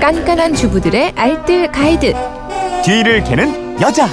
[0.00, 2.14] 깐깐한 주부들의 알뜰 가이드.
[2.84, 4.08] 뒤를 캐는 여자.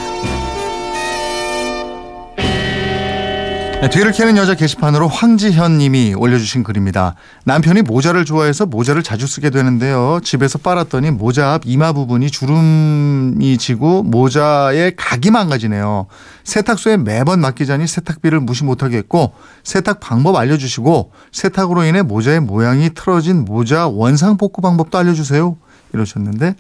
[3.81, 7.13] 네, 뒤를 캐는 여자 게시판으로 황지현 님이 올려주신 글입니다.
[7.43, 10.19] 남편이 모자를 좋아해서 모자를 자주 쓰게 되는데요.
[10.23, 16.07] 집에서 빨았더니 모자 앞 이마 부분이 주름이 지고 모자에 각이 망가지네요.
[16.45, 19.33] 세탁소에 매번 맡기자니 세탁비를 무시 못하게 했고
[19.63, 25.57] 세탁 방법 알려주시고 세탁으로 인해 모자의 모양이 틀어진 모자 원상 복구 방법도 알려주세요.
[25.95, 26.55] 이러셨는데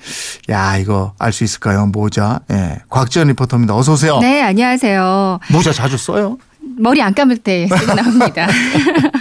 [0.49, 1.85] 야 이거 알 수 있을까요?
[1.87, 2.39] 모자.
[2.51, 2.79] 예.
[2.89, 3.75] 곽지연 리포터입니다.
[3.75, 4.19] 어서 오세요.
[4.19, 5.39] 네, 안녕하세요.
[5.51, 6.37] 모자 자주 써요?
[6.77, 8.47] 머리 안 감을 때 쓰고 나옵니다.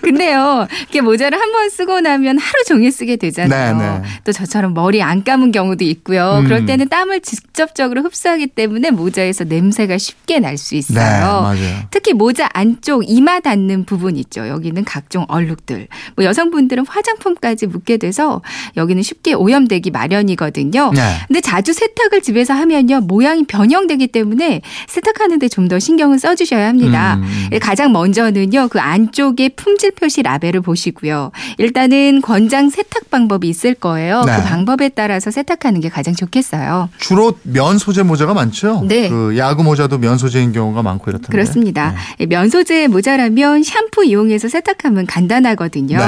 [0.00, 3.76] 근데요, 이렇게 모자를 한 번 쓰고 나면 하루 종일 쓰게 되잖아요.
[3.76, 4.02] 네, 네.
[4.24, 6.38] 또 저처럼 머리 안 감은 경우도 있고요.
[6.38, 6.44] 음.
[6.44, 10.98] 그럴 때는 땀을 직접적으로 흡수하기 때문에 모자에서 냄새가 쉽게 날 수 있어요.
[10.98, 11.82] 네, 맞아요.
[11.90, 14.46] 특히 모자 안쪽 이마 닿는 부분 있죠.
[14.48, 15.88] 여기는 각종 얼룩들.
[16.16, 18.40] 뭐 여성분들은 화장품까지 묻게 돼서
[18.76, 20.92] 여기는 쉽게 오염되기 마련이거든요.
[20.94, 21.16] 네.
[21.28, 27.14] 근데 자주 세탁을 집에서 하면요 모양이 변형되기 때문에 세탁하는데 좀 더 신경을 써주셔야 합니다.
[27.22, 27.50] 음.
[27.60, 31.32] 가장 먼저는요 그 안쪽에 품질 표시 라벨을 보시고요.
[31.58, 34.22] 일단은 권장 세탁 방법이 있을 거예요.
[34.24, 34.36] 네.
[34.36, 36.88] 그 방법에 따라서 세탁하는 게 가장 좋겠어요.
[36.98, 38.84] 주로 면 소재 모자가 많죠?
[38.86, 39.08] 네.
[39.08, 41.32] 그 야구 모자도 면 소재인 경우가 많고 이렇던데.
[41.32, 41.96] 그렇습니다.
[42.28, 45.98] 면 소재 모자라면 샴푸 이용해서 세탁하면 간단하거든요.
[45.98, 46.04] 네.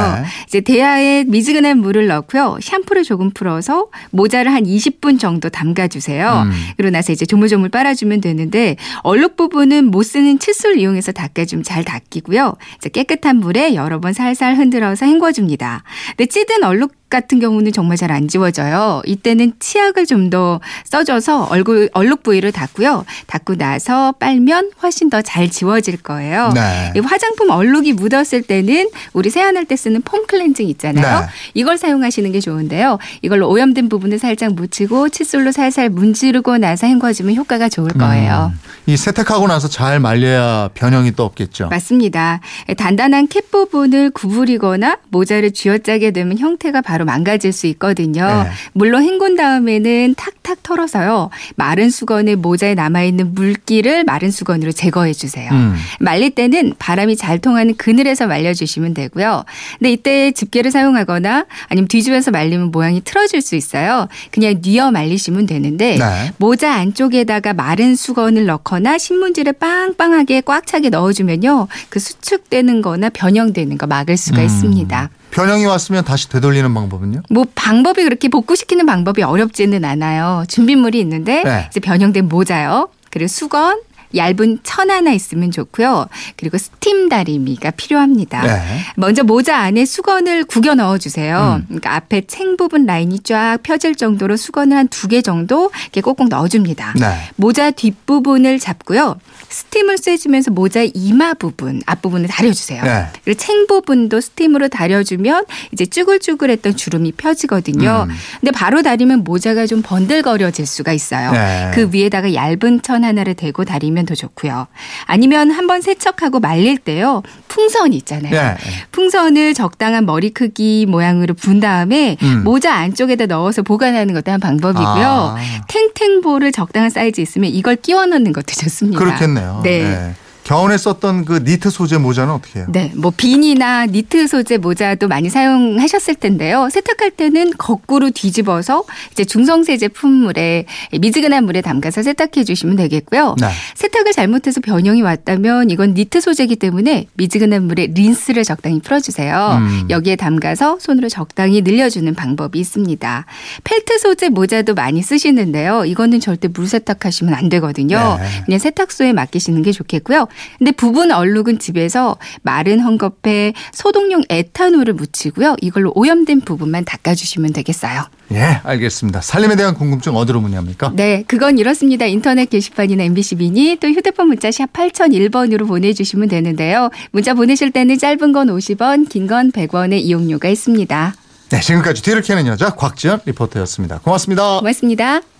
[0.47, 2.59] 이제 대야에 미지근한 물을 넣고요.
[2.63, 6.45] 샴푸를 조금 풀어서 모자를 한 20분 정도 담가 주세요.
[6.47, 6.53] 음.
[6.77, 12.55] 그러고 나서 이제 조물조물 빨아주면 되는데 얼룩 부분은 못 쓰는 칫솔 이용해서 닦아주면 잘 닦이고요.
[12.77, 15.83] 이제 깨끗한 물에 여러 번 살살 흔들어서 헹궈줍니다.
[16.11, 19.03] 근데 찌든 얼룩 같은 경우는 정말 잘 안 지워져요.
[19.07, 23.05] 이때는 치약을 좀 더 써줘서 얼굴 얼룩 부위를 닦고요.
[23.27, 26.51] 닦고 나서 빨면 훨씬 더 잘 지워질 거예요.
[26.55, 26.93] 네.
[26.97, 31.21] 이 화장품 얼룩이 묻었을 때는 우리 세안할 때 쓰는 폼 클렌징 있잖아요.
[31.21, 31.27] 네.
[31.53, 32.99] 이걸 사용하시는 게 좋은데요.
[33.23, 38.53] 이걸로 오염된 부분을 살짝 묻히고 칫솔로 살살 문지르고 나서 헹궈주면 효과가 좋을 거예요.
[38.55, 38.61] 음.
[38.87, 41.69] 이 세탁하고 나서 잘 말려야 변형이 또 없겠죠.
[41.69, 42.41] 맞습니다.
[42.77, 48.27] 단단한 캡 부분을 구부리거나 모자를 쥐어짜게 되면 형태가 바로 망가질 수 있거든요.
[48.27, 48.51] 네.
[48.73, 51.31] 물론 헹군 다음에는 탁탁 털어서요.
[51.57, 55.51] 마른 수건에 모자에 남아있는 물기를 마른 수건으로 제거해 주세요.
[55.53, 55.75] 음.
[56.01, 59.45] 말릴 때는 바람이 잘 통하는 그늘에서 말려주시면 되고요.
[59.79, 64.09] 근데 이때 집게를 사용하거나 아니면 뒤집어서 말리면 모양이 틀어질 수 있어요.
[64.31, 66.33] 그냥 뉘어 말리시면 되는데 네.
[66.39, 71.69] 모자 안쪽에다가 마른 수건을 넣거나 신문지를 빵빵하게 꽉 차게 넣어주면요.
[71.89, 74.47] 그 수축되는 거나 변형되는 거 막을 수가 음.
[74.47, 75.11] 있습니다.
[75.35, 77.23] 변형이 왔으면 다시 되돌리는 방법은요?
[77.29, 80.45] 뭐 방법이 그렇게 복구시키는 방법이 어렵지는 않아요.
[80.49, 81.67] 준비물이 있는데 네.
[81.69, 82.89] 이제 변형된 모자요.
[83.11, 83.81] 그리고 수건,
[84.17, 86.07] 얇은 천 하나 있으면 좋고요.
[86.37, 88.43] 그리고 스팀 다리미가 필요합니다.
[88.43, 88.61] 네.
[88.97, 91.57] 먼저 모자 안에 수건을 구겨 넣어 주세요.
[91.61, 91.65] 음.
[91.67, 96.29] 그러니까 앞에 챙 부분 라인이 쫙 펴질 정도로 수건을 한 두 개 정도 이렇게 꼭꼭
[96.29, 96.95] 넣어 줍니다.
[96.99, 97.07] 네.
[97.37, 99.17] 모자 뒷부분을 잡고요.
[99.49, 102.83] 스팀을 쐬주면서 모자 이마 부분, 앞부분을 다려 주세요.
[102.83, 103.07] 네.
[103.25, 108.07] 그리고 챙 부분도 스팀으로 다려 주면 이제 쭈글쭈글했던 주름이 펴지거든요.
[108.09, 108.15] 음.
[108.41, 111.33] 근데 바로 다리면 모자가 좀 번들거려질 수가 있어요.
[111.33, 111.71] 네.
[111.75, 114.67] 그 위에다가 얇은 천 하나를 대고 다리면 더 좋고요.
[115.07, 117.23] 아니면 한번 세척하고 말릴 때요.
[117.49, 118.33] 풍선 있잖아요.
[118.33, 118.57] 네.
[118.93, 122.45] 풍선을 적당한 머리 크기 모양으로 분 다음에 음.
[122.45, 125.07] 모자 안쪽에다 넣어서 보관하는 것도 한 방법이고요.
[125.07, 125.37] 아.
[125.69, 128.99] 탱탱볼을 적당한 사이즈 있으면 이걸 끼워 넣는 것도 좋습니다.
[128.99, 129.61] 그렇겠네요.
[129.63, 130.15] 네.
[130.45, 132.67] 겨울에 썼던 그 니트 소재 모자는 어떻게 해요?
[132.69, 136.69] 네, 뭐 비니나 니트 소재 모자도 많이 사용하셨을 텐데요.
[136.71, 140.67] 세탁할 때는 거꾸로 뒤집어서 이제 중성세 제품물에
[141.01, 143.37] 미지근한 물에 담가서 세탁해 주시면 되겠고요.
[143.41, 143.49] 네.
[143.75, 149.59] 세탁을 잘못해서 변형이 왔다면 이건 니트 소재이기 때문에 미지근한 물에 린스를 적당히 풀어주세요.
[149.61, 149.87] 음.
[149.89, 153.27] 여기에 담가서 손으로 적당히 늘려주는 방법이 있습니다.
[153.65, 155.87] 펠트 소재 모자도 많이 쓰시는데요.
[155.87, 158.19] 이거는 절대 물 세탁하시면 안 되거든요.
[158.21, 158.27] 네.
[158.45, 160.29] 그냥 세탁소에 맡기시는 게 좋겠고요.
[160.59, 165.57] 근데 부분 얼룩은 집에서 마른 헝겊에 소독용 에탄올을 묻히고요.
[165.61, 168.05] 이걸로 오염된 부분만 닦아주시면 되겠어요.
[168.33, 169.21] 예, 알겠습니다.
[169.21, 170.93] 살림에 대한 궁금증 어디로 문의합니까?
[170.95, 172.07] 네, 그건 이렇습니다.
[172.07, 176.91] 인터넷 게시판이나 MBC 미니 또 휴대폰 문자 샵 8001번으로 보내주시면 되는데요.
[177.11, 181.15] 문자 보내실 때는 짧은 건 50원, 긴 건 100원의 이용료가 있습니다.
[181.51, 184.01] 네, 지금까지 뒤를 캐는 여자 곽지연 리포터였습니다.
[184.01, 184.59] 고맙습니다.
[184.59, 185.25] 고맙습니다.